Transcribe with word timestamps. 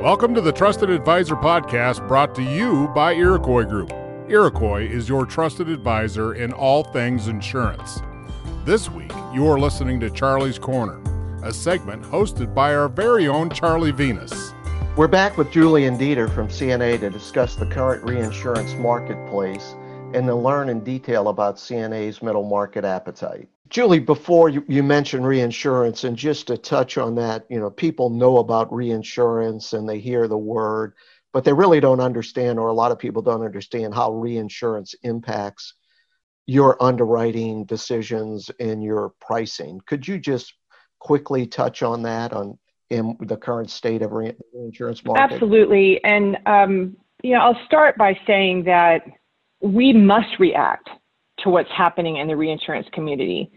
Welcome 0.00 0.34
to 0.34 0.40
the 0.40 0.50
Trusted 0.50 0.88
Advisor 0.88 1.36
podcast 1.36 2.08
brought 2.08 2.34
to 2.36 2.42
you 2.42 2.88
by 2.94 3.12
Iroquois 3.12 3.64
Group. 3.64 3.92
Iroquois 4.30 4.86
is 4.86 5.10
your 5.10 5.26
trusted 5.26 5.68
advisor 5.68 6.32
in 6.32 6.54
all 6.54 6.84
things 6.84 7.28
insurance. 7.28 8.00
This 8.64 8.88
week, 8.88 9.12
you 9.34 9.46
are 9.46 9.60
listening 9.60 10.00
to 10.00 10.08
Charlie's 10.08 10.58
Corner, 10.58 11.02
a 11.44 11.52
segment 11.52 12.02
hosted 12.02 12.54
by 12.54 12.74
our 12.74 12.88
very 12.88 13.28
own 13.28 13.50
Charlie 13.50 13.90
Venus. 13.90 14.54
We're 14.96 15.06
back 15.06 15.36
with 15.36 15.52
Julie 15.52 15.84
and 15.84 16.00
Dieter 16.00 16.34
from 16.34 16.48
CNA 16.48 17.00
to 17.00 17.10
discuss 17.10 17.54
the 17.54 17.66
current 17.66 18.02
reinsurance 18.02 18.72
marketplace 18.76 19.74
and 20.14 20.26
to 20.26 20.34
learn 20.34 20.70
in 20.70 20.80
detail 20.80 21.28
about 21.28 21.56
CNA's 21.56 22.22
middle 22.22 22.48
market 22.48 22.86
appetite. 22.86 23.50
Julie, 23.70 24.00
before 24.00 24.48
you, 24.48 24.64
you 24.68 24.82
mentioned 24.82 25.24
reinsurance, 25.24 26.02
and 26.02 26.16
just 26.16 26.48
to 26.48 26.58
touch 26.58 26.98
on 26.98 27.14
that, 27.14 27.46
you 27.48 27.60
know, 27.60 27.70
people 27.70 28.10
know 28.10 28.38
about 28.38 28.72
reinsurance 28.72 29.72
and 29.72 29.88
they 29.88 30.00
hear 30.00 30.26
the 30.26 30.36
word, 30.36 30.94
but 31.32 31.44
they 31.44 31.52
really 31.52 31.78
don't 31.78 32.00
understand, 32.00 32.58
or 32.58 32.68
a 32.68 32.74
lot 32.74 32.90
of 32.90 32.98
people 32.98 33.22
don't 33.22 33.44
understand 33.44 33.94
how 33.94 34.12
reinsurance 34.12 34.94
impacts 35.04 35.74
your 36.46 36.82
underwriting 36.82 37.64
decisions 37.64 38.50
and 38.58 38.82
your 38.82 39.14
pricing. 39.20 39.80
Could 39.86 40.06
you 40.06 40.18
just 40.18 40.52
quickly 40.98 41.46
touch 41.46 41.84
on 41.84 42.02
that 42.02 42.32
on 42.32 42.58
in 42.90 43.16
the 43.20 43.36
current 43.36 43.70
state 43.70 44.02
of 44.02 44.10
reinsurance 44.10 45.04
market? 45.04 45.34
Absolutely, 45.34 46.02
and 46.02 46.38
um, 46.44 46.96
you 47.22 47.34
know, 47.34 47.40
I'll 47.40 47.64
start 47.66 47.96
by 47.96 48.18
saying 48.26 48.64
that 48.64 49.02
we 49.60 49.92
must 49.92 50.40
react 50.40 50.90
to 51.42 51.50
what's 51.50 51.70
happening 51.76 52.16
in 52.16 52.28
the 52.28 52.36
reinsurance 52.36 52.86
community 52.92 53.50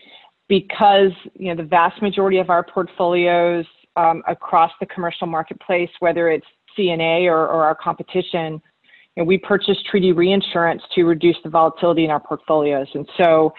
because 0.48 1.12
you 1.36 1.48
know 1.48 1.56
the 1.56 1.68
vast 1.68 2.02
majority 2.02 2.38
of 2.38 2.50
our 2.50 2.64
portfolios 2.64 3.66
um, 3.96 4.24
across 4.28 4.72
the 4.80 4.86
commercial 4.88 5.28
marketplace, 5.28 5.90
whether 6.00 6.30
it's 6.30 6.46
CNA 6.78 7.26
or, 7.26 7.48
or 7.48 7.64
our 7.64 7.76
competition, 7.76 8.62
you 9.16 9.24
know, 9.24 9.24
we 9.24 9.38
purchase 9.38 9.78
treaty 9.90 10.12
reinsurance 10.12 10.82
to 10.96 11.04
reduce 11.04 11.38
the 11.44 11.50
volatility 11.50 12.04
in 12.04 12.12
our 12.12 12.20
portfolios. 12.20 12.88
And 12.96 13.08
so 13.18 13.54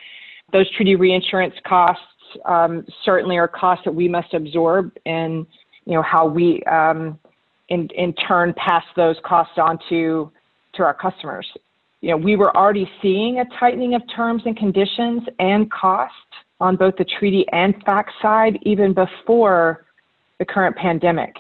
those 0.52 0.68
treaty 0.72 0.96
reinsurance 0.96 1.54
costs 1.66 2.02
um, 2.46 2.84
certainly 3.04 3.36
are 3.36 3.46
costs 3.46 3.84
that 3.84 3.94
we 3.94 4.08
must 4.08 4.34
absorb 4.34 4.90
and 5.06 5.46
you 5.84 5.94
know 5.94 6.02
how 6.02 6.26
we 6.26 6.62
um, 6.64 7.18
in, 7.68 7.88
in 7.96 8.12
turn 8.14 8.52
pass 8.56 8.84
those 8.96 9.16
costs 9.24 9.54
on 9.56 9.78
to, 9.88 10.32
to 10.74 10.82
our 10.82 10.94
customers 10.94 11.46
you 12.04 12.10
know, 12.10 12.18
we 12.18 12.36
were 12.36 12.54
already 12.54 12.86
seeing 13.00 13.38
a 13.38 13.46
tightening 13.58 13.94
of 13.94 14.02
terms 14.14 14.42
and 14.44 14.54
conditions 14.58 15.22
and 15.38 15.72
cost 15.72 16.12
on 16.60 16.76
both 16.76 16.94
the 16.98 17.04
treaty 17.18 17.46
and 17.50 17.74
fac 17.86 18.08
side 18.20 18.58
even 18.60 18.92
before 18.92 19.86
the 20.38 20.44
current 20.44 20.76
pandemic. 20.76 21.34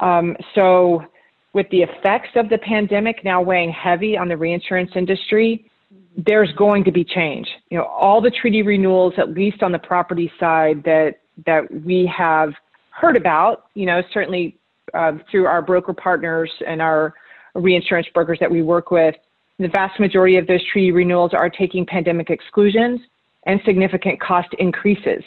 Um, 0.00 0.34
so, 0.54 1.04
with 1.52 1.68
the 1.70 1.82
effects 1.82 2.30
of 2.36 2.48
the 2.48 2.56
pandemic 2.56 3.22
now 3.22 3.42
weighing 3.42 3.70
heavy 3.70 4.16
on 4.16 4.28
the 4.28 4.36
reinsurance 4.38 4.92
industry, 4.96 5.70
there's 6.16 6.50
going 6.52 6.84
to 6.84 6.90
be 6.90 7.04
change. 7.04 7.46
You 7.68 7.76
know, 7.76 7.84
all 7.84 8.22
the 8.22 8.30
treaty 8.30 8.62
renewals, 8.62 9.12
at 9.18 9.34
least 9.34 9.62
on 9.62 9.72
the 9.72 9.78
property 9.78 10.32
side, 10.40 10.82
that 10.84 11.16
that 11.44 11.64
we 11.84 12.10
have 12.16 12.54
heard 12.88 13.18
about, 13.18 13.64
you 13.74 13.84
know, 13.84 14.00
certainly 14.14 14.56
uh, 14.94 15.12
through 15.30 15.44
our 15.44 15.60
broker 15.60 15.92
partners 15.92 16.50
and 16.66 16.80
our 16.80 17.12
reinsurance 17.54 18.06
brokers 18.14 18.38
that 18.40 18.50
we 18.50 18.62
work 18.62 18.90
with, 18.90 19.14
the 19.62 19.68
vast 19.68 19.98
majority 20.00 20.36
of 20.36 20.46
those 20.46 20.64
treaty 20.72 20.92
renewals 20.92 21.32
are 21.34 21.50
taking 21.50 21.86
pandemic 21.86 22.30
exclusions 22.30 23.00
and 23.46 23.60
significant 23.64 24.20
cost 24.20 24.48
increases. 24.58 25.22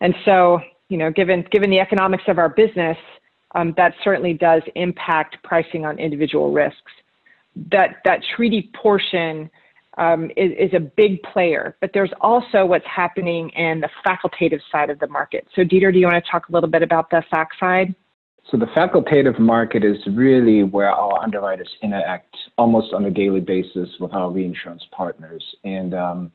And 0.00 0.14
so, 0.24 0.60
you 0.88 0.96
know, 0.96 1.10
given, 1.10 1.46
given 1.50 1.70
the 1.70 1.80
economics 1.80 2.24
of 2.28 2.38
our 2.38 2.48
business, 2.48 2.96
um, 3.54 3.74
that 3.76 3.94
certainly 4.02 4.34
does 4.34 4.62
impact 4.74 5.36
pricing 5.44 5.84
on 5.84 5.98
individual 5.98 6.52
risks. 6.52 6.92
That, 7.70 7.96
that 8.04 8.20
treaty 8.34 8.70
portion 8.74 9.48
um, 9.96 10.30
is, 10.36 10.50
is, 10.58 10.74
a 10.74 10.80
big 10.80 11.22
player, 11.22 11.76
but 11.80 11.90
there's 11.94 12.10
also 12.20 12.66
what's 12.66 12.86
happening 12.86 13.50
in 13.50 13.80
the 13.80 13.88
facultative 14.04 14.60
side 14.72 14.90
of 14.90 14.98
the 14.98 15.06
market. 15.06 15.46
So, 15.54 15.62
Dieter, 15.62 15.92
do 15.92 16.00
you 16.00 16.06
want 16.06 16.22
to 16.24 16.30
talk 16.30 16.48
a 16.48 16.52
little 16.52 16.68
bit 16.68 16.82
about 16.82 17.10
the 17.10 17.22
fac 17.30 17.50
side? 17.60 17.94
So 18.50 18.58
the 18.58 18.66
facultative 18.66 19.38
market 19.38 19.84
is 19.84 19.96
really 20.06 20.62
where 20.62 20.90
our 20.90 21.22
underwriters 21.22 21.70
interact 21.82 22.36
almost 22.58 22.92
on 22.92 23.04
a 23.06 23.10
daily 23.10 23.40
basis 23.40 23.88
with 23.98 24.12
our 24.12 24.30
reinsurance 24.30 24.82
partners. 24.92 25.42
And 25.64 25.94
um, 25.94 26.32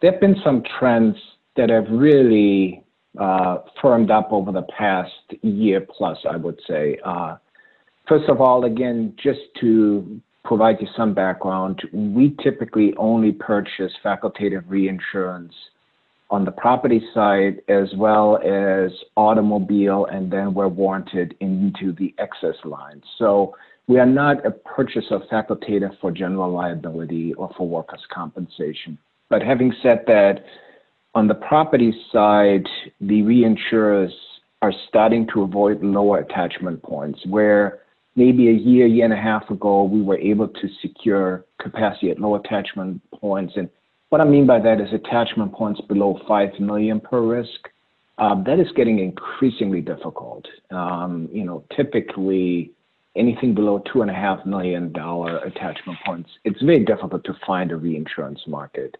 there 0.00 0.12
have 0.12 0.20
been 0.20 0.36
some 0.44 0.62
trends 0.78 1.16
that 1.56 1.70
have 1.70 1.86
really 1.90 2.84
uh, 3.18 3.58
firmed 3.80 4.10
up 4.10 4.28
over 4.30 4.52
the 4.52 4.66
past 4.76 5.10
year 5.42 5.80
plus, 5.80 6.18
I 6.30 6.36
would 6.36 6.60
say. 6.68 6.98
Uh, 7.04 7.36
first 8.06 8.28
of 8.28 8.40
all, 8.40 8.64
again, 8.64 9.14
just 9.20 9.40
to 9.60 10.20
provide 10.44 10.76
you 10.80 10.86
some 10.96 11.14
background, 11.14 11.80
we 11.92 12.36
typically 12.42 12.94
only 12.96 13.32
purchase 13.32 13.92
facultative 14.04 14.64
reinsurance 14.66 15.54
on 16.30 16.44
the 16.44 16.50
property 16.50 17.02
side 17.14 17.62
as 17.68 17.88
well 17.96 18.36
as 18.38 18.90
automobile, 19.16 20.06
and 20.06 20.30
then 20.30 20.52
we're 20.52 20.68
warranted 20.68 21.34
into 21.40 21.92
the 21.92 22.14
excess 22.18 22.56
lines. 22.64 23.02
So 23.18 23.56
we 23.86 23.98
are 23.98 24.06
not 24.06 24.44
a 24.44 24.50
purchaser 24.50 25.20
facultative 25.32 25.98
for 26.00 26.10
general 26.10 26.52
liability 26.52 27.32
or 27.34 27.50
for 27.56 27.66
workers' 27.66 28.06
compensation. 28.12 28.98
But 29.30 29.42
having 29.42 29.72
said 29.82 30.04
that, 30.06 30.44
on 31.14 31.26
the 31.26 31.34
property 31.34 31.94
side, 32.12 32.66
the 33.00 33.22
reinsurers 33.22 34.12
are 34.60 34.72
starting 34.88 35.26
to 35.32 35.42
avoid 35.42 35.82
lower 35.82 36.18
attachment 36.18 36.82
points 36.82 37.20
where 37.26 37.80
maybe 38.14 38.48
a 38.48 38.52
year, 38.52 38.86
year 38.86 39.04
and 39.04 39.14
a 39.14 39.16
half 39.16 39.48
ago, 39.48 39.84
we 39.84 40.02
were 40.02 40.18
able 40.18 40.48
to 40.48 40.68
secure 40.82 41.44
capacity 41.60 42.10
at 42.10 42.18
low 42.18 42.34
attachment 42.34 43.00
points 43.12 43.54
and 43.56 43.70
what 44.10 44.20
I 44.20 44.24
mean 44.24 44.46
by 44.46 44.58
that 44.60 44.80
is 44.80 44.92
attachment 44.92 45.52
points 45.52 45.80
below 45.82 46.20
5 46.26 46.60
million 46.60 47.00
per 47.00 47.20
risk. 47.20 47.68
Um, 48.18 48.42
that 48.46 48.58
is 48.58 48.66
getting 48.74 48.98
increasingly 48.98 49.80
difficult. 49.80 50.46
Um, 50.70 51.28
you 51.32 51.44
know, 51.44 51.62
typically 51.76 52.72
anything 53.16 53.54
below 53.54 53.82
two 53.92 54.02
and 54.02 54.10
a 54.10 54.14
half 54.14 54.44
million 54.44 54.92
dollar 54.92 55.38
attachment 55.38 55.98
points, 56.04 56.30
it's 56.44 56.60
very 56.62 56.84
difficult 56.84 57.24
to 57.24 57.36
find 57.46 57.70
a 57.70 57.76
reinsurance 57.76 58.40
market. 58.46 58.96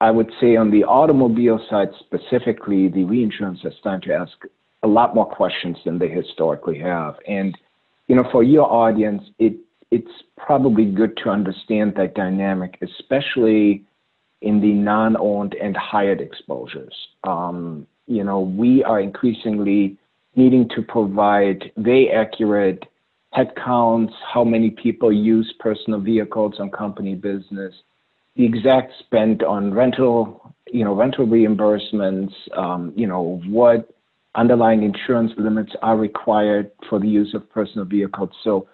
I 0.00 0.10
would 0.10 0.30
say 0.40 0.56
on 0.56 0.70
the 0.70 0.84
automobile 0.84 1.60
side 1.68 1.88
specifically, 1.98 2.88
the 2.88 3.04
reinsurance 3.04 3.64
are 3.64 3.72
starting 3.80 4.08
to 4.08 4.14
ask 4.14 4.32
a 4.82 4.88
lot 4.88 5.14
more 5.14 5.26
questions 5.26 5.76
than 5.84 5.98
they 5.98 6.08
historically 6.08 6.78
have. 6.78 7.16
And, 7.26 7.56
you 8.06 8.14
know, 8.14 8.24
for 8.30 8.42
your 8.42 8.70
audience, 8.72 9.22
it 9.38 9.54
it's 9.90 10.10
probably 10.36 10.84
good 10.84 11.16
to 11.24 11.30
understand 11.30 11.94
that 11.96 12.14
dynamic, 12.14 12.78
especially 12.82 13.84
in 14.42 14.60
the 14.60 14.72
non-owned 14.72 15.54
and 15.54 15.76
hired 15.76 16.20
exposures. 16.20 16.94
Um, 17.24 17.86
you 18.06 18.24
know, 18.24 18.40
we 18.40 18.84
are 18.84 19.00
increasingly 19.00 19.96
needing 20.36 20.68
to 20.70 20.82
provide 20.82 21.72
very 21.76 22.10
accurate 22.10 22.84
headcounts, 23.36 24.12
how 24.32 24.44
many 24.44 24.70
people 24.70 25.12
use 25.12 25.52
personal 25.58 26.00
vehicles 26.00 26.54
on 26.58 26.70
company 26.70 27.14
business, 27.14 27.74
the 28.36 28.44
exact 28.44 28.92
spend 29.00 29.42
on 29.42 29.74
rental, 29.74 30.54
you 30.70 30.84
know, 30.84 30.94
rental 30.94 31.26
reimbursements, 31.26 32.32
um, 32.56 32.92
you 32.96 33.06
know, 33.06 33.42
what 33.46 33.90
underlying 34.34 34.82
insurance 34.82 35.32
limits 35.36 35.72
are 35.82 35.96
required 35.96 36.70
for 36.88 36.98
the 37.00 37.08
use 37.08 37.34
of 37.34 37.50
personal 37.50 37.84
vehicles. 37.84 38.30
So 38.44 38.68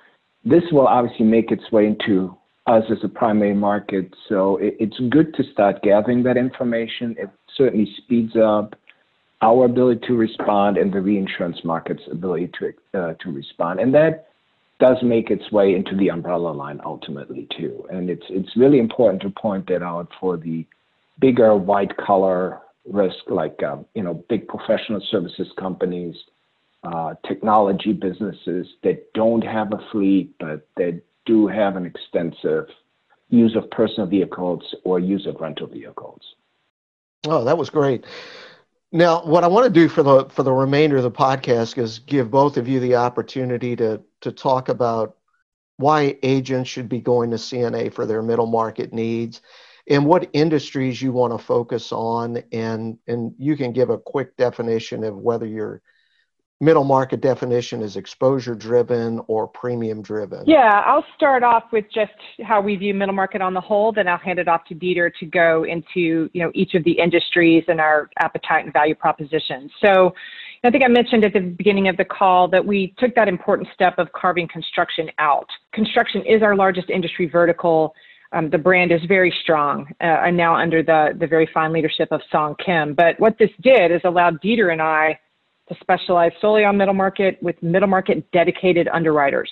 this 0.45 0.63
will 0.71 0.87
obviously 0.87 1.25
make 1.25 1.51
its 1.51 1.73
way 1.73 1.87
into 1.87 2.37
us 2.67 2.85
as 2.91 2.99
a 3.03 3.09
primary 3.09 3.55
market. 3.55 4.13
So 4.29 4.57
it, 4.57 4.77
it's 4.81 4.99
good 5.11 5.35
to 5.35 5.45
start 5.53 5.83
gathering 5.83 6.23
that 6.25 6.37
information. 6.37 7.15
It 7.19 7.31
certainly 7.57 7.93
speeds 7.99 8.37
up 8.37 8.75
our 9.43 9.67
ability 9.67 10.07
to 10.07 10.15
respond 10.15 10.79
and 10.79 10.93
the 10.93 11.01
reinsurance 11.01 11.59
market's 11.65 12.03
ability 12.11 12.51
to 12.59 12.99
uh, 12.99 13.15
to 13.21 13.31
respond, 13.31 13.81
and 13.81 13.95
that 13.95 14.29
does 14.81 14.97
make 15.03 15.31
its 15.31 15.53
way 15.53 15.75
into 15.75 15.95
the 15.97 16.09
umbrella 16.09 16.51
line 16.51 16.81
ultimately 16.85 17.47
too. 17.57 17.87
And 17.91 18.09
it's 18.09 18.25
it's 18.31 18.57
really 18.57 18.79
important 18.79 19.23
to 19.23 19.31
point 19.31 19.69
that 19.69 19.83
out 19.83 20.09
for 20.19 20.37
the 20.37 20.67
bigger 21.21 21.55
white 21.55 21.95
collar 21.99 22.61
risk, 22.91 23.17
like 23.29 23.63
uh, 23.63 23.77
you 23.95 24.03
know 24.03 24.25
big 24.29 24.49
professional 24.49 25.03
services 25.11 25.49
companies. 25.59 26.17
Uh, 26.83 27.15
technology 27.27 27.95
businesses 27.95 28.67
that 28.83 29.11
don't 29.15 29.41
have 29.41 29.73
a 29.73 29.79
fleet 29.91 30.35
but 30.39 30.69
that 30.77 31.01
do 31.27 31.47
have 31.47 31.77
an 31.77 31.87
extensive 31.87 32.67
use 33.29 33.57
of 33.57 33.71
personal 33.71 34.07
vehicles 34.07 34.75
or 34.85 34.99
use 34.99 35.27
of 35.27 35.41
rental 35.41 35.67
vehicles. 35.67 36.21
Oh, 37.27 37.45
that 37.45 37.59
was 37.59 37.71
great. 37.71 38.05
Now, 38.93 39.25
what 39.25 39.43
I 39.43 39.49
want 39.49 39.65
to 39.65 39.81
do 39.81 39.89
for 39.89 40.03
the 40.03 40.27
for 40.27 40.43
the 40.43 40.53
remainder 40.53 40.97
of 40.97 41.03
the 41.03 41.11
podcast 41.11 41.77
is 41.79 41.99
give 41.99 42.31
both 42.31 42.57
of 42.57 42.69
you 42.69 42.79
the 42.81 42.97
opportunity 42.97 43.75
to 43.77 44.03
to 44.21 44.31
talk 44.31 44.69
about 44.69 45.17
why 45.77 46.17
agents 46.23 46.71
should 46.71 46.89
be 46.89 47.01
going 47.01 47.31
to 47.31 47.37
CNA 47.37 47.93
for 47.93 48.07
their 48.07 48.23
middle 48.23 48.47
market 48.47 48.93
needs 48.93 49.43
and 49.89 50.07
what 50.07 50.31
industries 50.33 51.03
you 51.03 51.13
want 51.13 51.37
to 51.37 51.45
focus 51.45 51.93
on 51.93 52.43
and 52.53 52.99
and 53.07 53.35
you 53.39 53.57
can 53.57 53.73
give 53.73 53.91
a 53.91 53.99
quick 53.99 54.37
definition 54.37 55.03
of 55.05 55.17
whether 55.17 55.47
you're 55.47 55.83
middle 56.61 56.85
market 56.85 57.21
definition 57.21 57.83
is 57.83 57.97
exposure 57.97 58.55
driven 58.55 59.21
or 59.27 59.47
premium 59.47 60.03
driven? 60.03 60.45
Yeah, 60.47 60.83
I'll 60.87 61.05
start 61.17 61.43
off 61.43 61.65
with 61.73 61.85
just 61.93 62.13
how 62.43 62.61
we 62.61 62.77
view 62.77 62.95
middle 62.95 63.15
market 63.15 63.43
on 63.43 63.55
the 63.55 63.61
whole, 63.61 63.93
then 63.93 64.09
I'll 64.09 64.19
hand 64.19 64.39
it 64.39 64.49
off 64.49 64.65
to 64.67 64.75
Dieter 64.75 65.11
to 65.21 65.27
go 65.27 65.65
into, 65.65 66.31
you 66.33 66.43
know, 66.43 66.51
each 66.55 66.75
of 66.75 66.85
the 66.85 66.93
industries 66.93 67.65
and 67.69 67.81
our 67.81 68.09
appetite 68.19 68.65
and 68.65 68.73
value 68.73 68.95
propositions. 68.95 69.71
So 69.85 70.15
I 70.63 70.71
think 70.71 70.83
I 70.83 70.89
mentioned 70.89 71.25
at 71.25 71.35
the 71.35 71.41
beginning 71.41 71.89
of 71.89 71.97
the 71.99 72.07
call 72.07 72.49
that 72.49 72.65
we 72.65 72.95
took 72.99 73.15
that 73.17 73.29
important 73.29 73.69
step 73.75 73.99
of 73.99 74.11
carving 74.13 74.49
construction 74.49 75.11
out. 75.19 75.47
Construction 75.73 76.23
is 76.27 76.43
our 76.43 76.57
largest 76.57 76.89
industry 76.89 77.27
vertical. 77.29 77.95
Um, 78.33 78.49
the 78.49 78.59
brand 78.59 78.91
is 78.91 79.01
very 79.07 79.33
strong 79.43 79.87
uh, 80.01 80.05
and 80.25 80.37
now 80.37 80.57
under 80.57 80.83
the, 80.83 81.15
the 81.19 81.27
very 81.27 81.49
fine 81.53 81.73
leadership 81.73 82.09
of 82.11 82.21
Song 82.33 82.57
Kim. 82.65 82.95
But 82.95 83.21
what 83.21 83.37
this 83.39 83.51
did 83.61 83.93
is 83.93 84.01
allowed 84.05 84.41
Dieter 84.41 84.73
and 84.73 84.81
I 84.81 85.21
to 85.69 85.77
specialize 85.81 86.33
solely 86.41 86.65
on 86.65 86.77
middle 86.77 86.95
market 86.95 87.39
with 87.43 87.61
middle 87.63 87.89
market 87.89 88.31
dedicated 88.33 88.89
underwriters. 88.89 89.51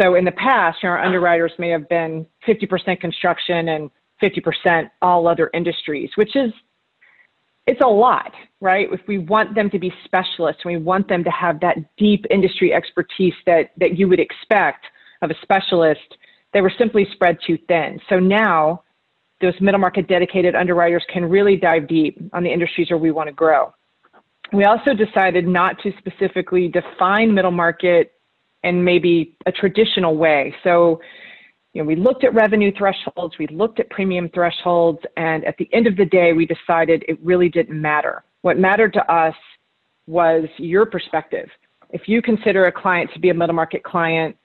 So 0.00 0.14
in 0.14 0.24
the 0.24 0.32
past, 0.32 0.78
you 0.82 0.88
know, 0.88 0.94
our 0.94 1.02
underwriters 1.02 1.52
may 1.58 1.70
have 1.70 1.88
been 1.88 2.26
50% 2.46 3.00
construction 3.00 3.68
and 3.68 3.90
50% 4.22 4.90
all 5.02 5.26
other 5.28 5.50
industries, 5.54 6.10
which 6.16 6.36
is 6.36 6.52
it's 7.66 7.80
a 7.80 7.88
lot, 7.88 8.32
right? 8.60 8.88
If 8.92 9.00
we 9.08 9.18
want 9.18 9.54
them 9.54 9.70
to 9.70 9.78
be 9.78 9.92
specialists, 10.04 10.64
we 10.64 10.76
want 10.76 11.08
them 11.08 11.24
to 11.24 11.30
have 11.30 11.60
that 11.60 11.76
deep 11.96 12.26
industry 12.30 12.74
expertise 12.74 13.32
that 13.46 13.70
that 13.78 13.98
you 13.98 14.08
would 14.08 14.20
expect 14.20 14.84
of 15.22 15.30
a 15.30 15.34
specialist, 15.42 16.18
they 16.52 16.60
were 16.60 16.72
simply 16.76 17.06
spread 17.12 17.38
too 17.46 17.58
thin. 17.68 17.98
So 18.08 18.18
now 18.18 18.82
those 19.40 19.54
middle 19.60 19.80
market 19.80 20.08
dedicated 20.08 20.54
underwriters 20.54 21.04
can 21.12 21.24
really 21.24 21.56
dive 21.56 21.88
deep 21.88 22.18
on 22.32 22.42
the 22.42 22.52
industries 22.52 22.90
where 22.90 22.98
we 22.98 23.10
want 23.10 23.28
to 23.28 23.32
grow. 23.32 23.72
We 24.54 24.64
also 24.64 24.94
decided 24.94 25.48
not 25.48 25.80
to 25.82 25.92
specifically 25.98 26.68
define 26.68 27.34
middle 27.34 27.50
market 27.50 28.12
in 28.62 28.84
maybe 28.84 29.36
a 29.46 29.52
traditional 29.52 30.16
way. 30.16 30.54
So, 30.62 31.00
you 31.72 31.82
know, 31.82 31.86
we 31.86 31.96
looked 31.96 32.22
at 32.22 32.32
revenue 32.32 32.70
thresholds, 32.78 33.36
we 33.36 33.48
looked 33.48 33.80
at 33.80 33.90
premium 33.90 34.28
thresholds, 34.32 35.00
and 35.16 35.44
at 35.44 35.56
the 35.58 35.68
end 35.72 35.88
of 35.88 35.96
the 35.96 36.04
day, 36.04 36.34
we 36.34 36.46
decided 36.46 37.04
it 37.08 37.18
really 37.20 37.48
didn't 37.48 37.80
matter. 37.80 38.22
What 38.42 38.56
mattered 38.56 38.92
to 38.92 39.12
us 39.12 39.34
was 40.06 40.44
your 40.58 40.86
perspective. 40.86 41.48
If 41.90 42.02
you 42.06 42.22
consider 42.22 42.66
a 42.66 42.72
client 42.72 43.10
to 43.14 43.18
be 43.18 43.30
a 43.30 43.34
middle 43.34 43.56
market 43.56 43.82
client, 43.82 44.36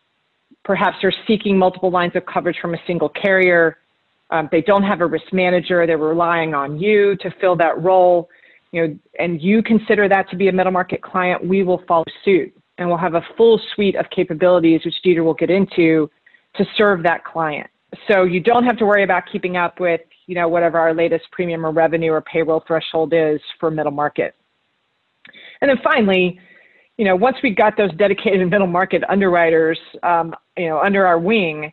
perhaps 0.66 0.98
they're 1.04 1.14
seeking 1.28 1.56
multiple 1.56 1.92
lines 1.92 2.16
of 2.16 2.26
coverage 2.26 2.58
from 2.60 2.74
a 2.74 2.80
single 2.88 3.10
carrier, 3.10 3.78
um, 4.32 4.50
they 4.52 4.62
don't 4.62 4.84
have 4.84 5.02
a 5.02 5.06
risk 5.06 5.32
manager, 5.32 5.86
they're 5.86 6.00
relying 6.00 6.56
on 6.56 6.80
you 6.80 7.16
to 7.18 7.30
fill 7.40 7.56
that 7.58 7.80
role 7.82 8.28
you 8.72 8.88
know, 8.88 9.00
and 9.18 9.42
you 9.42 9.64
consider 9.64 10.08
that 10.10 10.30
to 10.30 10.36
be 10.36 10.48
a 10.48 10.52
middle 10.52 10.72
market 10.72 11.02
client, 11.02 11.46
we 11.46 11.64
will 11.64 11.84
follow 11.88 12.06
suit 12.24 12.54
and 12.78 12.88
we'll 12.88 12.98
have 12.98 13.16
a 13.16 13.24
full 13.36 13.60
suite 13.74 13.96
of 13.96 14.06
capabilities, 14.10 14.82
which 14.86 14.96
Dieter 15.06 15.24
will 15.24 15.34
get 15.34 15.50
into, 15.50 16.10
to 16.56 16.66
serve 16.78 17.04
that 17.04 17.26
client. 17.26 17.70
So 18.08 18.24
you 18.24 18.40
don't 18.40 18.64
have 18.64 18.78
to 18.78 18.86
worry 18.86 19.04
about 19.04 19.24
keeping 19.32 19.58
up 19.58 19.80
with, 19.80 20.02
you 20.28 20.36
know, 20.36 20.48
whatever 20.48 20.78
our 20.80 20.94
latest 20.94 21.26
premium 21.32 21.66
or 21.66 21.72
revenue 21.72 22.12
or 22.12 22.22
payroll 22.22 22.64
threshold 22.66 23.14
is 23.14 23.42
for 23.60 23.70
middle 23.70 23.92
market. 23.92 24.36
And 25.62 25.70
then 25.70 25.78
finally, 25.84 26.40
you 26.98 27.06
know, 27.06 27.16
once 27.16 27.38
we 27.42 27.50
got 27.50 27.76
those 27.76 27.92
dedicated 27.96 28.48
middle 28.50 28.68
market 28.68 29.04
underwriters, 29.10 29.80
um, 30.04 30.34
you 30.58 30.68
know, 30.68 30.80
under 30.80 31.06
our 31.06 31.20
wing, 31.20 31.72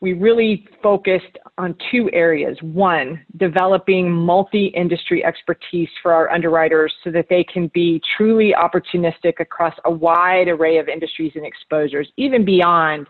we 0.00 0.12
really 0.12 0.66
focused 0.82 1.38
on 1.56 1.74
two 1.90 2.10
areas. 2.12 2.58
One, 2.60 3.24
developing 3.38 4.10
multi 4.10 4.66
industry 4.66 5.24
expertise 5.24 5.88
for 6.02 6.12
our 6.12 6.30
underwriters 6.30 6.92
so 7.02 7.10
that 7.12 7.26
they 7.30 7.44
can 7.44 7.68
be 7.68 8.02
truly 8.16 8.54
opportunistic 8.58 9.40
across 9.40 9.74
a 9.84 9.90
wide 9.90 10.48
array 10.48 10.78
of 10.78 10.88
industries 10.88 11.32
and 11.36 11.46
exposures, 11.46 12.08
even 12.16 12.44
beyond 12.44 13.06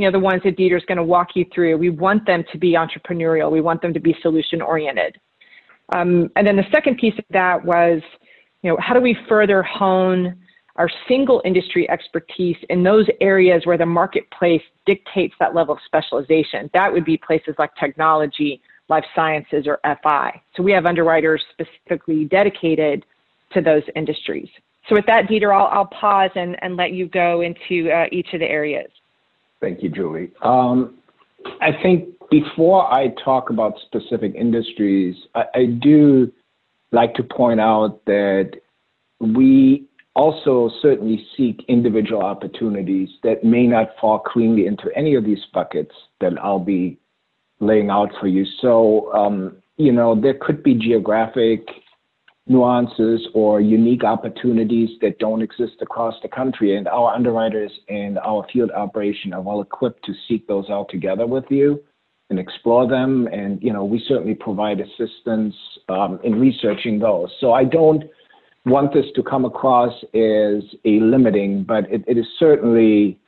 you 0.00 0.06
know, 0.06 0.12
the 0.12 0.18
ones 0.18 0.40
that 0.44 0.56
Dieter's 0.56 0.84
going 0.88 0.96
to 0.96 1.04
walk 1.04 1.32
you 1.34 1.44
through. 1.54 1.76
We 1.76 1.90
want 1.90 2.24
them 2.24 2.42
to 2.52 2.58
be 2.58 2.72
entrepreneurial, 2.72 3.50
we 3.50 3.60
want 3.60 3.82
them 3.82 3.92
to 3.92 4.00
be 4.00 4.16
solution 4.22 4.62
oriented. 4.62 5.20
Um, 5.94 6.30
and 6.36 6.46
then 6.46 6.56
the 6.56 6.64
second 6.72 6.96
piece 6.96 7.12
of 7.18 7.24
that 7.28 7.62
was, 7.62 8.00
you 8.62 8.70
know, 8.70 8.78
how 8.80 8.94
do 8.94 9.00
we 9.00 9.14
further 9.28 9.62
hone 9.62 10.38
our 10.76 10.88
single 11.06 11.42
industry 11.44 11.88
expertise 11.90 12.56
in 12.70 12.82
those 12.82 13.06
areas 13.20 13.66
where 13.66 13.76
the 13.76 13.84
marketplace 13.84 14.62
dictates 14.90 15.34
that 15.38 15.54
level 15.54 15.74
of 15.74 15.80
specialization. 15.86 16.68
That 16.74 16.92
would 16.92 17.04
be 17.04 17.16
places 17.16 17.54
like 17.60 17.70
technology, 17.76 18.60
life 18.88 19.04
sciences, 19.14 19.68
or 19.68 19.78
FI. 20.02 20.42
So 20.56 20.64
we 20.64 20.72
have 20.72 20.84
underwriters 20.84 21.40
specifically 21.52 22.24
dedicated 22.24 23.06
to 23.52 23.60
those 23.60 23.84
industries. 23.94 24.48
So 24.88 24.96
with 24.96 25.06
that, 25.06 25.26
Dieter, 25.28 25.54
I'll, 25.56 25.66
I'll 25.66 25.86
pause 25.86 26.30
and, 26.34 26.56
and 26.62 26.74
let 26.74 26.90
you 26.92 27.06
go 27.06 27.42
into 27.42 27.88
uh, 27.92 28.06
each 28.10 28.26
of 28.32 28.40
the 28.40 28.46
areas. 28.46 28.90
Thank 29.60 29.80
you, 29.80 29.90
Julie. 29.90 30.32
Um, 30.42 30.98
I 31.60 31.70
think 31.82 32.08
before 32.32 32.92
I 32.92 33.14
talk 33.24 33.50
about 33.50 33.74
specific 33.86 34.34
industries, 34.34 35.14
I, 35.36 35.44
I 35.54 35.64
do 35.66 36.32
like 36.90 37.14
to 37.14 37.22
point 37.22 37.60
out 37.60 38.04
that 38.06 38.50
we 39.20 39.84
also 40.14 40.70
certainly 40.82 41.24
seek 41.36 41.64
individual 41.68 42.22
opportunities 42.22 43.08
that 43.22 43.44
may 43.44 43.66
not 43.66 43.90
fall 44.00 44.18
cleanly 44.18 44.66
into 44.66 44.90
any 44.96 45.14
of 45.14 45.24
these 45.24 45.44
buckets 45.54 45.94
that 46.20 46.32
I'll 46.42 46.58
be 46.58 46.98
laying 47.60 47.90
out 47.90 48.10
for 48.20 48.26
you. 48.26 48.44
So, 48.60 49.12
um, 49.12 49.56
you 49.76 49.92
know, 49.92 50.20
there 50.20 50.34
could 50.34 50.62
be 50.62 50.74
geographic 50.74 51.66
nuances 52.46 53.28
or 53.32 53.60
unique 53.60 54.02
opportunities 54.02 54.90
that 55.00 55.18
don't 55.18 55.40
exist 55.40 55.74
across 55.80 56.14
the 56.22 56.28
country. 56.28 56.76
And 56.76 56.88
our 56.88 57.14
underwriters 57.14 57.70
and 57.88 58.18
our 58.18 58.44
field 58.52 58.72
operation 58.72 59.32
are 59.32 59.40
well 59.40 59.60
equipped 59.60 60.04
to 60.06 60.12
seek 60.26 60.48
those 60.48 60.68
out 60.68 60.88
together 60.90 61.26
with 61.26 61.44
you 61.48 61.80
and 62.28 62.38
explore 62.38 62.88
them. 62.88 63.28
And, 63.28 63.62
you 63.62 63.72
know, 63.72 63.84
we 63.84 64.02
certainly 64.08 64.34
provide 64.34 64.80
assistance 64.80 65.54
um, 65.88 66.18
in 66.24 66.40
researching 66.40 66.98
those. 66.98 67.30
So 67.40 67.52
I 67.52 67.64
don't 67.64 68.04
want 68.66 68.92
this 68.92 69.06
to 69.14 69.22
come 69.22 69.44
across 69.44 69.92
as 70.14 70.62
a 70.84 71.00
limiting, 71.00 71.64
but 71.64 71.90
it, 71.90 72.04
it 72.06 72.18
is 72.18 72.26
certainly 72.38 73.18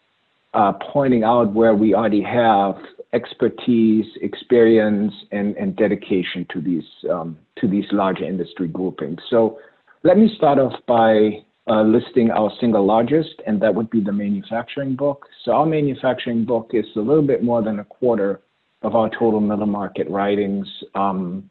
uh, 0.55 0.73
pointing 0.93 1.25
out 1.25 1.53
where 1.53 1.75
we 1.75 1.95
already 1.95 2.23
have 2.23 2.77
expertise, 3.13 4.07
experience, 4.21 5.13
and, 5.31 5.57
and 5.57 5.77
dedication 5.77 6.47
to 6.53 6.61
these 6.61 6.85
um, 7.11 7.39
to 7.59 7.69
these 7.69 7.85
larger 7.93 8.25
industry 8.25 8.69
groupings. 8.69 9.21
So 9.31 9.59
let 10.03 10.19
me 10.19 10.33
start 10.37 10.59
off 10.59 10.73
by 10.87 11.43
uh, 11.69 11.83
listing 11.83 12.31
our 12.31 12.51
single 12.61 12.85
largest, 12.85 13.35
and 13.47 13.61
that 13.63 13.75
would 13.75 13.89
be 13.91 14.01
the 14.01 14.13
manufacturing 14.13 14.97
book. 14.97 15.27
So 15.45 15.53
our 15.53 15.67
manufacturing 15.67 16.45
book 16.45 16.71
is 16.73 16.87
a 16.97 17.01
little 17.01 17.23
bit 17.23 17.43
more 17.43 17.63
than 17.63 17.79
a 17.79 17.85
quarter 17.85 18.41
of 18.83 18.95
our 18.97 19.09
total 19.11 19.41
middle 19.41 19.67
market 19.67 20.09
writings. 20.11 20.67
Um, 20.95 21.49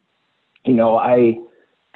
you 0.66 0.74
know, 0.74 0.98
I 0.98 1.38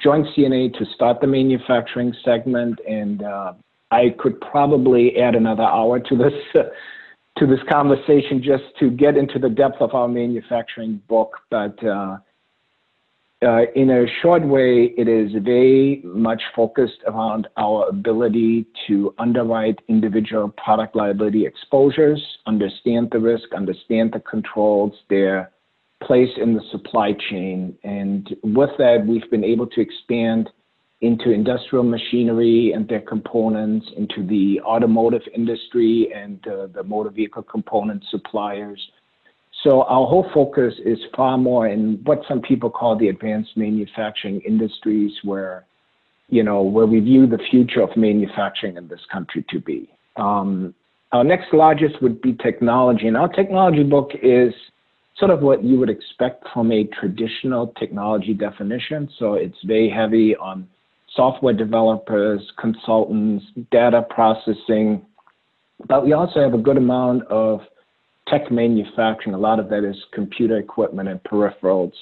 joined 0.02 0.26
CNA 0.36 0.78
to 0.78 0.84
start 0.94 1.20
the 1.20 1.26
manufacturing 1.26 2.14
segment, 2.24 2.78
and 2.88 3.22
uh, 3.22 3.54
I 3.90 4.14
could 4.18 4.40
probably 4.40 5.16
add 5.16 5.34
another 5.34 5.62
hour 5.62 6.00
to 6.00 6.16
this 6.16 6.64
to 7.38 7.46
this 7.46 7.60
conversation 7.70 8.42
just 8.42 8.64
to 8.80 8.90
get 8.90 9.16
into 9.16 9.38
the 9.38 9.50
depth 9.50 9.80
of 9.80 9.94
our 9.94 10.08
manufacturing 10.08 11.02
book. 11.06 11.36
But 11.50 11.82
uh, 11.84 12.16
uh, 13.42 13.62
in 13.74 13.90
a 13.90 14.06
short 14.22 14.42
way, 14.42 14.94
it 14.96 15.06
is 15.06 15.30
very 15.42 16.00
much 16.02 16.40
focused 16.54 17.02
around 17.06 17.46
our 17.58 17.86
ability 17.88 18.64
to 18.86 19.14
underwrite 19.18 19.78
individual 19.88 20.48
product 20.48 20.96
liability 20.96 21.44
exposures, 21.44 22.22
understand 22.46 23.10
the 23.12 23.18
risk, 23.18 23.52
understand 23.54 24.12
the 24.12 24.20
controls, 24.20 24.94
their 25.10 25.50
place 26.06 26.30
in 26.40 26.54
the 26.54 26.62
supply 26.70 27.12
chain. 27.30 27.76
And 27.84 28.34
with 28.42 28.70
that, 28.78 29.04
we've 29.06 29.28
been 29.30 29.44
able 29.44 29.66
to 29.68 29.80
expand 29.80 30.50
into 31.00 31.30
industrial 31.30 31.84
machinery 31.84 32.72
and 32.74 32.88
their 32.88 33.02
components, 33.02 33.86
into 33.96 34.26
the 34.26 34.60
automotive 34.62 35.22
industry 35.34 36.10
and 36.14 36.46
uh, 36.48 36.68
the 36.68 36.82
motor 36.82 37.10
vehicle 37.10 37.42
component 37.42 38.02
suppliers. 38.10 38.80
So 39.62 39.82
our 39.82 40.06
whole 40.06 40.26
focus 40.32 40.74
is 40.84 40.98
far 41.14 41.36
more 41.36 41.66
in 41.68 42.00
what 42.04 42.22
some 42.28 42.40
people 42.40 42.70
call 42.70 42.96
the 42.96 43.08
advanced 43.08 43.56
manufacturing 43.56 44.40
industries, 44.40 45.12
where 45.22 45.66
you 46.28 46.42
know 46.42 46.62
where 46.62 46.86
we 46.86 47.00
view 47.00 47.26
the 47.26 47.38
future 47.50 47.82
of 47.82 47.96
manufacturing 47.96 48.76
in 48.76 48.88
this 48.88 49.00
country 49.12 49.44
to 49.50 49.60
be. 49.60 49.88
Um, 50.16 50.74
our 51.12 51.24
next 51.24 51.52
largest 51.52 52.02
would 52.02 52.20
be 52.20 52.34
technology, 52.34 53.06
and 53.06 53.16
our 53.16 53.28
technology 53.28 53.82
book 53.82 54.10
is 54.22 54.52
sort 55.18 55.30
of 55.30 55.40
what 55.40 55.64
you 55.64 55.78
would 55.78 55.90
expect 55.90 56.44
from 56.52 56.70
a 56.72 56.84
traditional 56.84 57.68
technology 57.78 58.34
definition. 58.34 59.08
So 59.18 59.34
it's 59.34 59.56
very 59.64 59.88
heavy 59.88 60.36
on 60.36 60.68
software 61.14 61.54
developers, 61.54 62.40
consultants, 62.58 63.44
data 63.70 64.06
processing, 64.10 65.04
but 65.88 66.04
we 66.04 66.12
also 66.12 66.40
have 66.40 66.54
a 66.54 66.58
good 66.58 66.76
amount 66.76 67.24
of 67.24 67.60
tech 68.28 68.50
manufacturing. 68.50 69.34
A 69.34 69.38
lot 69.38 69.58
of 69.58 69.68
that 69.70 69.84
is 69.84 69.96
computer 70.12 70.58
equipment 70.58 71.08
and 71.08 71.22
peripherals. 71.22 71.92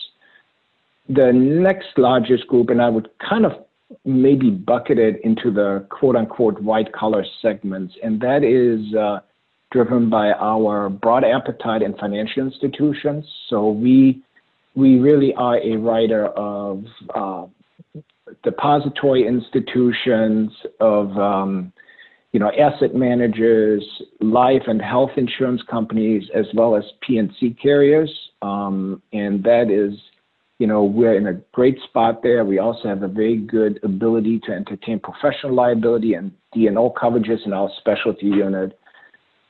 The 1.09 1.33
next 1.33 1.88
largest 1.97 2.47
group, 2.47 2.71
and 2.71 2.80
I 2.80 2.88
would 2.88 3.11
kind 3.18 3.44
of 3.44 3.52
maybe 4.04 4.50
bucketed 4.50 5.16
into 5.23 5.50
the 5.50 5.87
quote 5.90 6.16
unquote 6.16 6.61
white 6.61 6.92
collar 6.92 7.25
segments, 7.42 7.94
and 8.02 8.21
that 8.21 8.42
is 8.42 8.94
uh, 8.97 9.21
driven 9.74 10.08
by 10.08 10.30
our 10.32 10.88
broad 10.88 11.24
appetite 11.24 11.82
in 11.82 11.94
financial 11.96 12.46
institutions. 12.46 13.24
So 13.50 13.70
we 13.70 14.22
we 14.76 14.98
really 14.98 15.34
are 15.34 15.58
a 15.58 15.76
writer 15.76 16.26
of 16.28 16.84
uh, 17.14 17.46
depository 18.44 19.26
institutions, 19.26 20.52
of 20.80 21.16
um, 21.18 21.72
you 22.32 22.38
know 22.38 22.52
asset 22.52 22.94
managers, 22.94 23.84
life 24.20 24.62
and 24.68 24.80
health 24.80 25.10
insurance 25.16 25.62
companies, 25.68 26.22
as 26.34 26.46
well 26.54 26.76
as 26.76 26.84
P&C 27.00 27.56
carriers, 27.60 28.10
um, 28.42 29.02
and 29.12 29.42
that 29.42 29.70
is 29.70 29.98
you 30.60 30.68
know, 30.68 30.84
we're 30.84 31.16
in 31.16 31.26
a 31.26 31.34
great 31.50 31.76
spot 31.82 32.22
there. 32.22 32.44
We 32.44 32.60
also 32.60 32.86
have 32.86 33.02
a 33.02 33.08
very 33.08 33.38
good 33.38 33.80
ability 33.82 34.40
to 34.46 34.52
entertain 34.52 35.00
professional 35.00 35.52
liability 35.52 36.14
and 36.14 36.30
D&O 36.52 36.94
coverages 36.96 37.44
in 37.44 37.52
our 37.52 37.68
specialty 37.80 38.26
unit. 38.26 38.78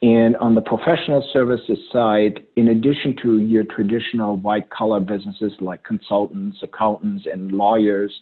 And 0.05 0.37
on 0.37 0.55
the 0.55 0.61
professional 0.61 1.27
services 1.33 1.79
side, 1.91 2.45
in 2.57 2.69
addition 2.69 3.17
to 3.23 3.39
your 3.39 3.65
traditional 3.65 4.37
white 4.37 4.69
collar 4.69 5.01
businesses 5.01 5.55
like 5.61 5.83
consultants, 5.83 6.59
accountants, 6.63 7.27
and 7.33 7.53
lawyers, 7.53 8.13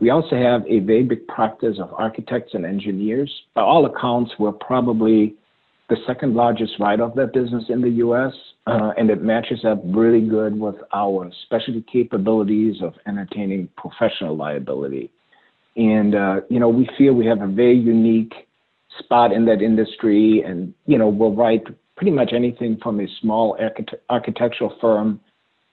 we 0.00 0.08
also 0.08 0.36
have 0.36 0.62
a 0.66 0.78
very 0.78 1.02
big 1.02 1.28
practice 1.28 1.76
of 1.80 1.92
architects 1.92 2.54
and 2.54 2.64
engineers. 2.64 3.30
By 3.52 3.60
all 3.60 3.84
accounts, 3.84 4.32
we're 4.38 4.52
probably 4.52 5.34
the 5.90 5.96
second 6.06 6.34
largest 6.34 6.72
writer 6.80 7.02
of 7.02 7.14
that 7.16 7.34
business 7.34 7.64
in 7.68 7.82
the 7.82 7.90
US, 8.06 8.32
uh, 8.66 8.92
and 8.96 9.10
it 9.10 9.22
matches 9.22 9.66
up 9.66 9.82
really 9.84 10.22
good 10.22 10.58
with 10.58 10.76
our 10.94 11.30
specialty 11.42 11.84
capabilities 11.92 12.76
of 12.80 12.94
entertaining 13.06 13.68
professional 13.76 14.34
liability. 14.34 15.10
And, 15.76 16.14
uh, 16.14 16.40
you 16.48 16.58
know, 16.58 16.70
we 16.70 16.88
feel 16.96 17.12
we 17.12 17.26
have 17.26 17.42
a 17.42 17.46
very 17.46 17.76
unique 17.76 18.47
spot 18.98 19.32
in 19.32 19.44
that 19.46 19.62
industry, 19.62 20.42
and, 20.46 20.74
you 20.86 20.98
know, 20.98 21.08
we'll 21.08 21.34
write 21.34 21.64
pretty 21.96 22.12
much 22.12 22.32
anything 22.32 22.78
from 22.82 23.00
a 23.00 23.06
small 23.20 23.56
architect- 23.60 24.02
architectural 24.08 24.74
firm 24.80 25.20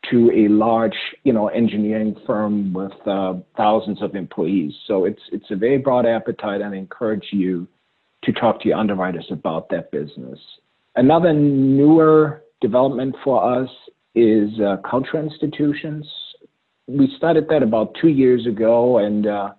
to 0.09 0.31
a 0.31 0.47
large, 0.49 0.95
you 1.23 1.33
know, 1.33 1.47
engineering 1.47 2.15
firm 2.27 2.73
with 2.73 2.93
uh, 3.07 3.33
thousands 3.57 4.01
of 4.01 4.15
employees. 4.15 4.73
So 4.87 5.05
it's 5.05 5.21
it's 5.31 5.49
a 5.49 5.55
very 5.55 5.77
broad 5.77 6.05
appetite, 6.05 6.61
and 6.61 6.75
I 6.75 6.77
encourage 6.77 7.27
you 7.31 7.67
to 8.23 8.31
talk 8.31 8.61
to 8.61 8.67
your 8.67 8.77
underwriters 8.77 9.25
about 9.31 9.69
that 9.69 9.91
business. 9.91 10.39
Another 10.95 11.33
newer 11.33 12.43
development 12.61 13.15
for 13.23 13.43
us 13.43 13.69
is 14.13 14.49
uh, 14.59 14.77
culture 14.89 15.19
institutions. 15.19 16.07
We 16.87 17.11
started 17.17 17.47
that 17.49 17.63
about 17.63 17.95
two 17.99 18.09
years 18.09 18.45
ago, 18.45 18.99
and 18.99 19.27
uh, 19.27 19.49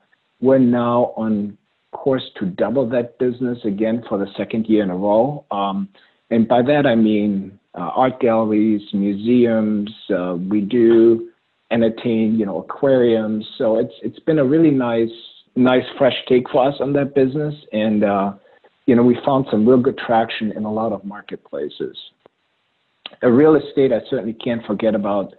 we're 0.41 0.59
now 0.59 1.13
on 1.17 1.59
course 1.97 2.27
to 2.39 2.47
double 2.47 2.89
that 2.91 3.19
business 3.19 3.59
again 3.65 4.05
for 4.09 4.19
the 4.19 4.29
second 4.37 4.67
year 4.67 4.83
in 4.83 4.91
a 4.91 4.97
row. 4.97 5.45
Um, 5.51 5.89
and 6.31 6.47
by 6.47 6.63
that 6.63 6.85
I 6.87 6.95
mean 6.95 7.59
uh, 7.77 7.91
art 7.95 8.21
galleries, 8.21 8.83
museums. 8.93 9.91
Uh, 10.11 10.37
we 10.49 10.61
do 10.61 11.31
entertain, 11.71 12.39
you 12.39 12.47
know, 12.47 12.59
aquariums. 12.63 13.45
So 13.59 13.79
it's 13.79 13.95
it's 14.03 14.19
been 14.21 14.39
a 14.39 14.45
really 14.45 14.71
nice 14.71 15.17
nice 15.57 15.85
fresh 15.99 16.17
take 16.29 16.49
for 16.51 16.69
us 16.69 16.75
on 16.81 16.93
that 16.95 17.15
business, 17.15 17.55
and 17.73 18.05
uh, 18.05 18.33
you 18.87 18.95
know, 18.95 19.03
we 19.03 19.19
found 19.27 19.47
some 19.51 19.69
real 19.69 19.81
good 19.81 19.99
traction 19.99 20.53
in 20.53 20.65
a 20.65 20.73
lot 20.73 20.93
of 20.93 21.05
marketplaces. 21.05 21.97
A 23.23 23.31
real 23.31 23.55
estate, 23.57 23.93
I 23.93 24.01
certainly 24.11 24.35
can't 24.35 24.65
forget 24.67 24.95
about 24.95 25.35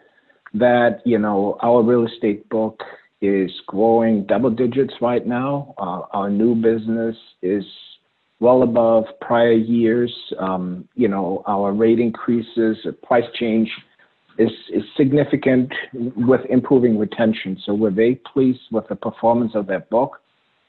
that. 0.53 1.01
You 1.05 1.17
know, 1.17 1.57
our 1.61 1.81
real 1.81 2.05
estate 2.05 2.47
book 2.49 2.81
is 3.21 3.51
growing 3.65 4.25
double 4.25 4.51
digits 4.51 4.93
right 5.01 5.25
now. 5.25 5.73
Uh, 5.77 6.01
our 6.11 6.29
new 6.29 6.55
business 6.55 7.15
is 7.41 7.63
well 8.39 8.63
above 8.63 9.05
prior 9.21 9.53
years. 9.53 10.13
Um, 10.39 10.87
you 10.95 11.07
know, 11.07 11.43
our 11.47 11.73
rate 11.73 11.99
increases, 11.99 12.77
price 13.03 13.25
change 13.35 13.69
is, 14.37 14.51
significant 14.95 15.71
with 15.93 16.41
improving 16.49 16.97
retention. 16.97 17.57
So 17.65 17.73
we're 17.73 17.91
very 17.91 18.21
pleased 18.31 18.61
with 18.71 18.87
the 18.87 18.95
performance 18.95 19.53
of 19.55 19.67
that 19.67 19.89
book. 19.89 20.21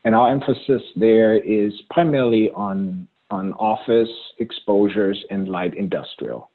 And 0.05 0.15
our 0.15 0.31
emphasis 0.31 0.83
there 0.97 1.37
is 1.37 1.73
primarily 1.91 2.51
on 2.53 3.09
office 3.31 4.09
exposures 4.39 5.23
and 5.31 5.49
light 5.49 5.75
industrial. 5.75 6.51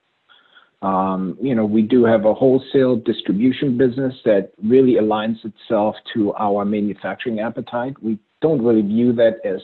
Um, 0.84 1.38
you 1.42 1.56
know, 1.56 1.66
we 1.66 1.82
do 1.82 2.04
have 2.04 2.26
a 2.26 2.34
wholesale 2.34 2.98
distribution 2.98 3.78
business 3.78 4.14
that 4.26 4.52
really 4.62 4.96
aligns 4.96 5.38
itself 5.46 5.96
to 6.14 6.34
our 6.34 6.66
manufacturing 6.66 7.40
appetite. 7.40 7.96
We 8.04 8.20
don't 8.42 8.62
really 8.62 8.82
view 8.82 9.14
that 9.14 9.38
as 9.46 9.62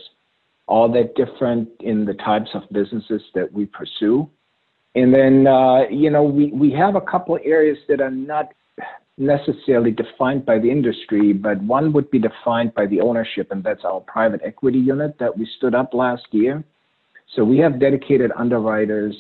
all 0.65 0.89
that 0.93 1.15
different 1.15 1.67
in 1.81 2.05
the 2.05 2.13
types 2.13 2.49
of 2.53 2.61
businesses 2.71 3.21
that 3.35 3.51
we 3.51 3.65
pursue. 3.65 4.29
And 4.95 5.13
then, 5.13 5.45
uh, 5.45 5.89
you 5.89 6.09
know, 6.09 6.23
we, 6.23 6.51
we 6.51 6.71
have 6.71 6.95
a 6.95 7.01
couple 7.01 7.37
areas 7.43 7.77
that 7.89 7.99
are 7.99 8.09
not 8.09 8.53
necessarily 9.17 9.91
defined 9.91 10.45
by 10.45 10.57
the 10.57 10.71
industry, 10.71 11.33
but 11.33 11.61
one 11.63 11.91
would 11.91 12.09
be 12.09 12.19
defined 12.19 12.73
by 12.73 12.85
the 12.85 13.01
ownership, 13.01 13.51
and 13.51 13.61
that's 13.61 13.83
our 13.83 13.99
private 13.99 14.39
equity 14.45 14.79
unit 14.79 15.17
that 15.19 15.37
we 15.37 15.45
stood 15.57 15.75
up 15.75 15.93
last 15.93 16.23
year. 16.31 16.63
So 17.35 17.43
we 17.43 17.57
have 17.57 17.79
dedicated 17.79 18.31
underwriters, 18.37 19.15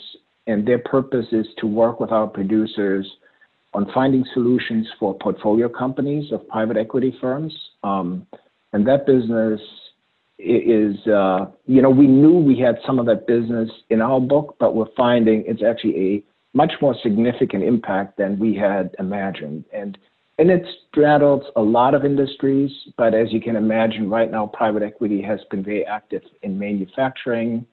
and 0.49 0.67
their 0.67 0.79
purpose 0.79 1.27
is 1.31 1.47
to 1.59 1.67
work 1.67 1.99
with 1.99 2.11
our 2.11 2.27
producers 2.27 3.05
on 3.73 3.89
finding 3.93 4.25
solutions 4.33 4.87
for 4.99 5.17
portfolio 5.19 5.69
companies 5.69 6.31
of 6.31 6.47
private 6.47 6.75
equity 6.75 7.15
firms. 7.21 7.53
Um, 7.83 8.25
and 8.73 8.87
that 8.87 9.05
business 9.05 9.61
is, 10.39 10.95
uh, 11.07 11.45
you 11.67 11.81
know, 11.81 11.89
we 11.89 12.07
knew 12.07 12.39
we 12.39 12.57
had 12.57 12.79
some 12.85 12.97
of 12.97 13.05
that 13.05 13.27
business 13.27 13.69
in 13.89 14.01
our 14.01 14.19
book, 14.19 14.55
but 14.59 14.75
we're 14.75 14.93
finding 14.97 15.43
it's 15.45 15.61
actually 15.61 15.97
a 15.97 16.23
much 16.57 16.73
more 16.81 16.95
significant 17.03 17.63
impact 17.63 18.17
than 18.17 18.39
we 18.39 18.55
had 18.55 18.95
imagined. 18.97 19.65
And 19.71 19.97
and 20.39 20.49
it 20.49 20.65
straddles 20.87 21.43
a 21.57 21.61
lot 21.61 21.93
of 21.93 22.05
industries, 22.05 22.71
but 22.97 23.13
as 23.13 23.33
you 23.33 23.41
can 23.41 23.57
imagine, 23.57 24.09
right 24.09 24.31
now 24.31 24.47
private 24.47 24.81
equity 24.81 25.21
has 25.21 25.41
been 25.51 25.61
very 25.61 25.85
active 25.85 26.21
in 26.43 26.57
manufacturing. 26.57 27.65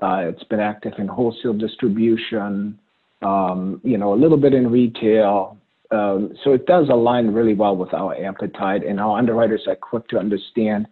Uh, 0.00 0.22
it's 0.24 0.44
been 0.44 0.60
active 0.60 0.92
in 0.98 1.06
wholesale 1.06 1.54
distribution, 1.54 2.78
um, 3.22 3.80
you 3.84 3.96
know, 3.96 4.12
a 4.12 4.16
little 4.16 4.36
bit 4.36 4.52
in 4.52 4.70
retail. 4.70 5.56
Um, 5.90 6.34
so 6.42 6.52
it 6.52 6.66
does 6.66 6.88
align 6.88 7.28
really 7.28 7.54
well 7.54 7.76
with 7.76 7.94
our 7.94 8.14
appetite, 8.24 8.84
and 8.84 9.00
our 9.00 9.18
underwriters 9.18 9.62
are 9.66 9.76
quick 9.76 10.08
to 10.08 10.18
understand 10.18 10.86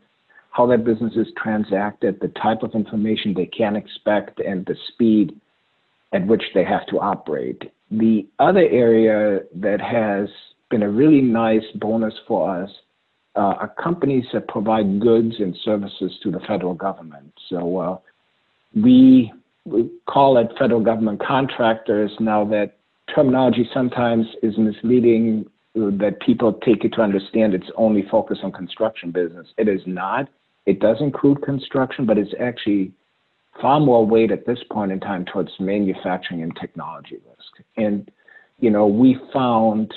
how 0.51 0.67
that 0.67 0.85
business 0.85 1.15
is 1.17 1.27
transacted, 1.43 2.21
the 2.21 2.29
type 2.29 2.63
of 2.63 2.75
information 2.75 3.35
they 3.35 3.47
can 3.47 3.75
expect, 3.75 4.39
and 4.39 4.65
the 4.67 4.77
speed 4.93 5.35
at 6.13 6.27
which 6.27 6.43
they 6.55 6.65
have 6.65 6.87
to 6.87 7.01
operate. 7.01 7.73
The 7.91 8.27
other 8.39 8.61
area 8.61 9.41
that 9.57 9.81
has 9.81 10.29
been 10.71 10.83
a 10.83 10.91
really 10.91 11.23
nice 11.23 11.65
bonus 11.77 12.15
for 12.29 12.63
us 12.63 12.71
uh, 13.35 13.55
are 13.61 13.75
companies 13.83 14.25
that 14.33 14.47
provide 14.49 15.01
goods 15.01 15.35
and 15.39 15.57
services 15.65 16.13
to 16.23 16.31
the 16.31 16.41
federal 16.41 16.75
government. 16.75 17.33
We, 18.75 19.33
call 20.07 20.39
it 20.39 20.49
federal 20.59 20.81
government 20.81 21.23
contractors. 21.25 22.11
Now 22.19 22.45
that 22.47 22.79
terminology 23.15 23.69
sometimes 23.73 24.27
is 24.43 24.59
misleading 24.59 25.47
that 25.75 26.21
people 26.21 26.55
take 26.55 26.85
it 26.85 26.93
to 26.95 27.01
understand 27.01 27.55
it's 27.55 27.71
only 27.77 28.05
focused 28.11 28.43
on 28.43 28.53
construction 28.53 29.11
business. 29.11 29.47
It 29.57 29.69
is 29.69 29.81
not. 29.87 30.29
It 30.67 30.81
does 30.81 30.97
include 31.01 31.43
construction, 31.43 32.07
but 32.07 32.19
it's 32.19 32.35
actually 32.41 32.93
far 33.61 33.81
more 33.81 34.07
weight 34.07 34.31
at 34.31 34.47
this 34.47 34.59
point 34.71 34.93
in 34.93 35.01
time 35.01 35.25
towards 35.25 35.51
manufacturing 35.59 36.43
and 36.43 36.55
technology 36.61 37.17
risk. 37.17 37.67
And, 37.77 38.11
you 38.59 38.71
know, 38.71 38.87
we 38.87 39.19
found 39.33 39.93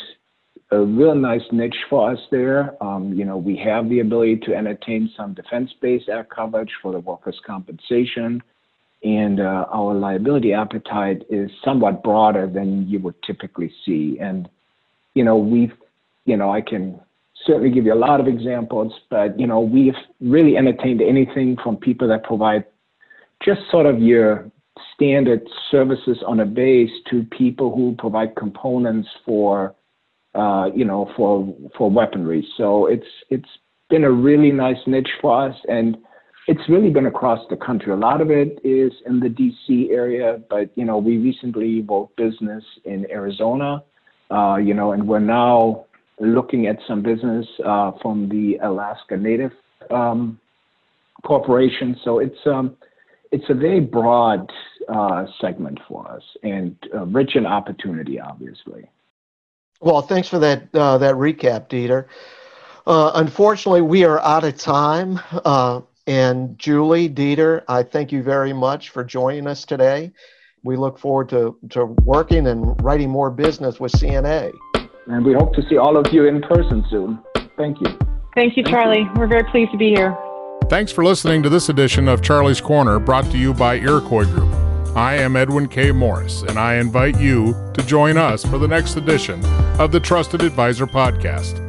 a 0.71 0.79
real 0.79 1.15
nice 1.15 1.43
niche 1.51 1.75
for 1.89 2.11
us 2.11 2.19
there. 2.31 2.81
Um, 2.83 3.13
you 3.13 3.25
know, 3.25 3.37
we 3.37 3.55
have 3.57 3.89
the 3.89 3.99
ability 3.99 4.37
to 4.45 4.55
entertain 4.55 5.11
some 5.15 5.33
Defense 5.33 5.71
Base 5.81 6.03
Act 6.11 6.29
coverage 6.33 6.71
for 6.81 6.91
the 6.91 6.99
workers' 6.99 7.39
compensation, 7.45 8.41
and 9.03 9.39
uh, 9.39 9.65
our 9.71 9.93
liability 9.93 10.53
appetite 10.53 11.23
is 11.29 11.49
somewhat 11.63 12.03
broader 12.03 12.47
than 12.47 12.87
you 12.87 12.99
would 12.99 13.15
typically 13.23 13.71
see. 13.85 14.17
And, 14.19 14.49
you 15.13 15.23
know, 15.23 15.37
we've, 15.37 15.73
you 16.25 16.37
know, 16.37 16.51
I 16.51 16.61
can 16.61 16.99
certainly 17.45 17.69
give 17.69 17.85
you 17.85 17.93
a 17.93 17.95
lot 17.95 18.19
of 18.19 18.27
examples, 18.27 18.93
but, 19.09 19.39
you 19.39 19.45
know, 19.45 19.59
we've 19.59 19.93
really 20.19 20.57
entertained 20.57 21.01
anything 21.01 21.57
from 21.63 21.77
people 21.77 22.07
that 22.07 22.23
provide 22.23 22.65
just 23.43 23.61
sort 23.69 23.85
of 23.85 23.99
your 23.99 24.49
standard 24.93 25.41
services 25.69 26.17
on 26.25 26.39
a 26.39 26.45
base 26.45 26.89
to 27.09 27.23
people 27.37 27.73
who 27.73 27.95
provide 27.97 28.35
components 28.35 29.07
for 29.25 29.75
uh, 30.33 30.69
you 30.75 30.85
know 30.85 31.09
for 31.15 31.53
for 31.77 31.89
weaponry. 31.89 32.45
So 32.57 32.87
it's 32.87 33.07
it's 33.29 33.49
been 33.89 34.03
a 34.03 34.11
really 34.11 34.51
nice 34.51 34.77
niche 34.85 35.09
for 35.21 35.49
us 35.49 35.55
and 35.69 35.97
it's 36.47 36.69
really 36.69 36.89
been 36.89 37.07
across 37.07 37.39
the 37.49 37.57
country. 37.57 37.91
A 37.91 37.95
lot 37.95 38.21
of 38.21 38.29
it 38.29 38.59
is 38.63 38.91
in 39.05 39.19
the 39.19 39.29
DC 39.29 39.89
area, 39.89 40.41
but 40.49 40.69
you 40.75 40.85
know, 40.85 40.97
we 40.97 41.17
recently 41.17 41.81
bought 41.81 42.15
business 42.15 42.63
in 42.85 43.09
Arizona, 43.09 43.83
uh, 44.29 44.57
you 44.57 44.73
know, 44.73 44.91
and 44.91 45.07
we're 45.07 45.19
now 45.19 45.85
looking 46.19 46.67
at 46.67 46.77
some 46.87 47.01
business 47.01 47.45
uh, 47.65 47.91
from 48.01 48.29
the 48.29 48.57
Alaska 48.61 49.17
Native 49.17 49.51
um, 49.89 50.39
corporations. 51.23 51.97
So 52.03 52.19
it's 52.19 52.37
um, 52.45 52.77
it's 53.31 53.49
a 53.49 53.53
very 53.53 53.79
broad 53.79 54.51
uh, 54.87 55.25
segment 55.41 55.79
for 55.87 56.07
us 56.09 56.23
and 56.43 56.75
uh, 56.93 57.05
rich 57.07 57.35
in 57.35 57.45
opportunity, 57.45 58.19
obviously. 58.19 58.87
Well, 59.81 60.01
thanks 60.03 60.27
for 60.27 60.39
that 60.39 60.73
uh, 60.75 60.99
that 60.99 61.15
recap, 61.15 61.69
Dieter. 61.69 62.05
Uh, 62.85 63.13
unfortunately, 63.15 63.81
we 63.81 64.03
are 64.03 64.19
out 64.19 64.43
of 64.43 64.57
time. 64.57 65.19
And 66.07 66.57
Julie, 66.59 67.09
Dieter, 67.09 67.63
I 67.67 67.83
thank 67.83 68.11
you 68.11 68.21
very 68.21 68.53
much 68.53 68.89
for 68.89 69.03
joining 69.03 69.47
us 69.47 69.65
today. 69.65 70.11
We 70.63 70.77
look 70.77 70.99
forward 70.99 71.29
to, 71.29 71.57
to 71.71 71.85
working 71.85 72.47
and 72.47 72.79
writing 72.83 73.09
more 73.09 73.31
business 73.31 73.79
with 73.79 73.91
CNA. 73.93 74.51
And 75.07 75.25
we 75.25 75.33
hope 75.33 75.53
to 75.55 75.67
see 75.69 75.77
all 75.77 75.97
of 75.97 76.11
you 76.11 76.25
in 76.25 76.41
person 76.41 76.83
soon. 76.89 77.19
Thank 77.57 77.79
you. 77.81 77.97
Thank 78.33 78.57
you, 78.57 78.63
Thank 78.63 78.67
Charlie. 78.67 79.01
You. 79.01 79.11
We're 79.15 79.27
very 79.27 79.43
pleased 79.45 79.71
to 79.71 79.77
be 79.77 79.89
here. 79.89 80.17
Thanks 80.69 80.91
for 80.91 81.03
listening 81.03 81.43
to 81.43 81.49
this 81.49 81.69
edition 81.69 82.07
of 82.07 82.21
Charlie's 82.21 82.61
Corner 82.61 82.99
brought 82.99 83.25
to 83.25 83.37
you 83.37 83.53
by 83.53 83.75
Iroquois 83.75 84.25
Group. 84.25 84.51
I 84.95 85.15
am 85.15 85.35
Edwin 85.35 85.67
K. 85.67 85.91
Morris, 85.91 86.41
and 86.43 86.57
I 86.57 86.75
invite 86.75 87.19
you 87.19 87.53
to 87.73 87.83
join 87.85 88.17
us 88.17 88.45
for 88.45 88.57
the 88.57 88.67
next 88.67 88.95
edition 88.95 89.45
of 89.79 89.91
the 89.91 89.99
Trusted 89.99 90.41
Advisor 90.41 90.87
Podcast. 90.87 91.64